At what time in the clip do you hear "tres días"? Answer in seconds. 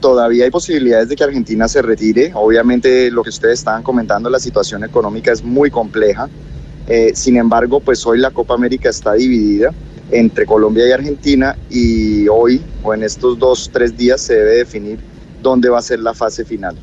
13.72-14.20